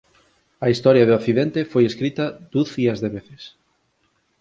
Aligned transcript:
A 0.65 0.67
historia 0.73 1.07
do 1.07 1.17
accidente 1.19 1.61
foi 1.71 1.83
escrita 1.87 2.25
ducias 2.53 2.97
de 3.03 3.09
veces. 3.15 3.43